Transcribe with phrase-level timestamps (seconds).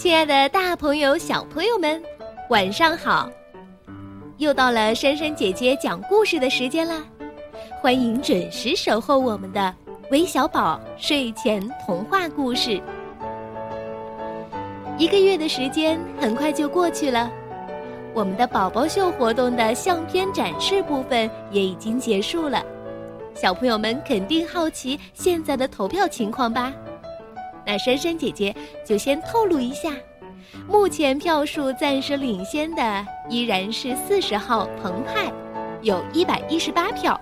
[0.00, 2.02] 亲爱的，大朋友、小朋友们，
[2.48, 3.30] 晚上好！
[4.38, 7.04] 又到了珊珊姐姐讲故事的时间啦，
[7.82, 9.74] 欢迎准时守候我们的
[10.10, 12.80] 微小宝睡前童话故事。
[14.96, 17.30] 一个月的时间很快就过去了，
[18.14, 22.64] 我们的宝宝秀活动的相片展示部分也已经结束了，
[23.34, 26.72] 小朋友们肯定好奇现在的投票情况吧？
[27.70, 28.52] 那珊珊姐姐
[28.84, 29.92] 就先透露一下，
[30.66, 35.32] 目前票数暂时领先的依然是四十号澎湃，
[35.80, 37.14] 有一百一十八票；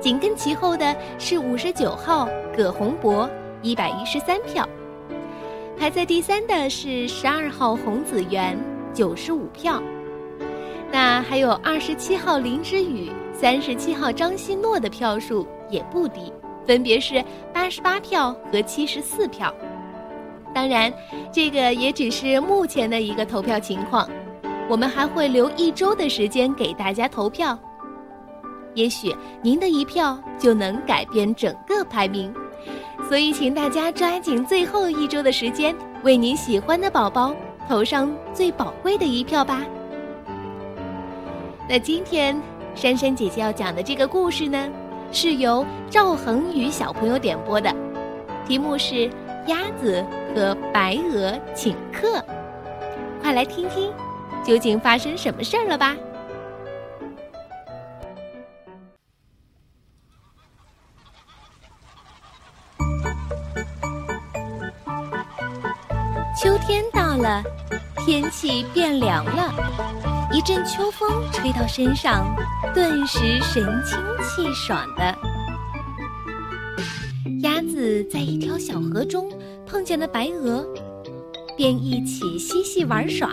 [0.00, 2.26] 紧跟其后的是五十九号
[2.56, 3.28] 葛洪博，
[3.60, 4.64] 一百一十三票；
[5.78, 8.58] 排在第三的是十二号洪子源，
[8.94, 9.82] 九十五票。
[10.90, 16.32] 那还有二十七号林之宇、三十七号张希诺的票数也不低。
[16.66, 19.52] 分别是八十八票和七十四票，
[20.54, 20.92] 当然，
[21.32, 24.08] 这个也只是目前的一个投票情况，
[24.68, 27.58] 我们还会留一周的时间给大家投票。
[28.74, 32.32] 也许您的一票就能改变整个排名，
[33.08, 37.34] 所以请大家抓紧最后一周的时间，为您喜欢的宝宝
[37.68, 39.62] 投上最宝贵的一票吧。
[41.68, 42.40] 那今天
[42.74, 44.70] 珊珊姐姐要讲的这个故事呢？
[45.12, 47.70] 是由赵恒宇小朋友点播的，
[48.48, 48.94] 题目是
[49.46, 50.04] 《鸭子
[50.34, 52.18] 和白鹅请客》，
[53.20, 53.92] 快来听听，
[54.42, 55.94] 究竟发生什么事儿了吧？
[66.42, 67.42] 秋天到了，
[67.98, 70.11] 天气变凉了。
[70.32, 72.34] 一阵秋风吹到身上，
[72.72, 75.14] 顿时神清气爽的。
[77.42, 79.30] 鸭子在一条小河中
[79.66, 80.66] 碰见了白鹅，
[81.54, 83.28] 便一起嬉戏玩耍。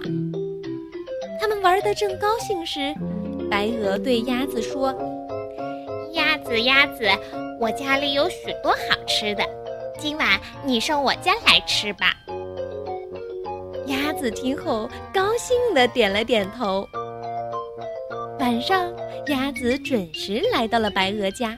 [1.39, 2.93] 他们玩得正高兴时，
[3.49, 4.93] 白鹅对鸭子说
[6.11, 7.09] ：“鸭子，鸭子，
[7.61, 9.43] 我家里有许多好吃的，
[9.97, 12.13] 今晚你上我家来吃吧。”
[14.19, 16.85] 子听后，高兴的点了点头。
[18.37, 18.91] 晚上，
[19.27, 21.57] 鸭子准时来到了白鹅家，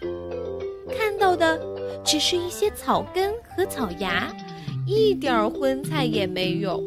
[0.95, 1.59] 看到的
[2.03, 4.31] 只是一些草根和草芽，
[4.85, 6.79] 一点荤菜也没有。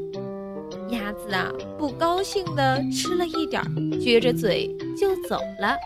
[0.90, 3.60] 鸭子啊，不高兴的吃了一点，
[4.00, 5.76] 撅着嘴就走了。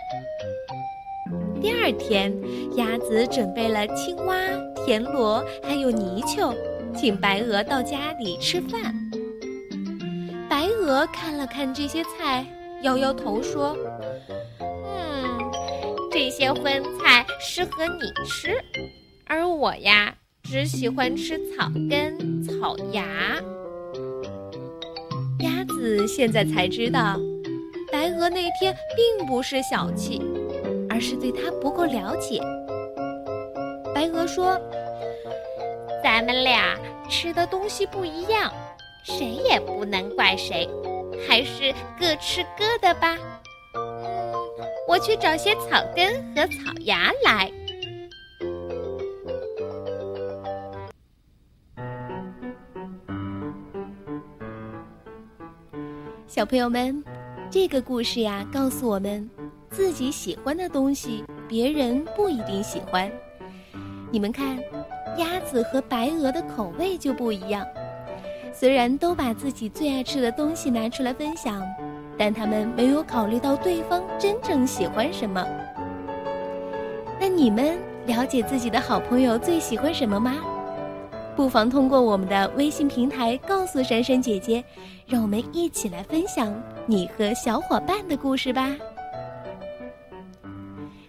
[1.63, 2.31] 第二天，
[2.77, 4.37] 鸭子准备了青蛙、
[4.85, 6.55] 田螺还有泥鳅，
[6.95, 8.95] 请白鹅到家里吃饭。
[10.89, 12.47] 鹅看了看这些菜，
[12.83, 13.77] 摇摇头说
[14.59, 15.39] ：“嗯，
[16.11, 18.59] 这些荤菜适合你吃，
[19.27, 23.05] 而我呀，只喜欢吃草根、草芽。”
[25.41, 27.19] 鸭子现在才知道，
[27.93, 30.23] 白鹅那天并不是小气，
[30.89, 32.41] 而是对它不够了解。
[33.95, 34.59] 白鹅说
[36.03, 36.79] ：“咱们俩
[37.11, 38.51] 吃的东西不一样。”
[39.03, 40.69] 谁也不能怪谁，
[41.27, 43.17] 还是各吃各的吧。
[44.87, 47.51] 我去找些草根和草芽来。
[56.27, 57.03] 小朋友们，
[57.51, 59.29] 这个故事呀，告诉我们，
[59.71, 63.11] 自己喜欢的东西，别人不一定喜欢。
[64.11, 64.59] 你们看，
[65.17, 67.67] 鸭子和白鹅的口味就不一样。
[68.53, 71.63] 虽然都把自己最爱吃的东西拿出来分享，
[72.17, 75.47] 但他们没有考虑到对方真正喜欢什么。
[77.21, 80.37] 那你们了解自己的好朋友最喜欢什么吗？
[81.37, 84.65] 不妨通过我们的微信平台告诉珊珊姐姐，
[85.07, 86.53] 让我们一起来分享
[86.85, 88.75] 你和小伙伴的故事吧。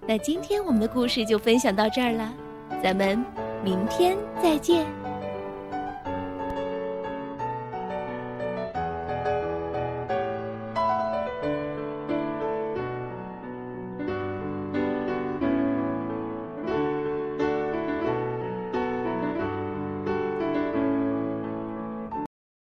[0.06, 2.32] 那今天我们的故事就分享到这儿了，
[2.84, 3.24] 咱们
[3.64, 5.09] 明天再见。